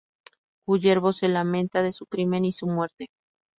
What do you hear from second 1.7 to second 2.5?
de su crimen